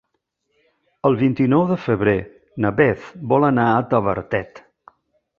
El 1.09 1.17
vint-i-nou 1.17 1.65
de 1.71 1.75
febrer 1.83 2.15
na 2.65 2.71
Beth 2.79 3.11
vol 3.33 3.45
anar 3.51 3.67
a 3.75 3.83
Tavertet. 3.93 4.63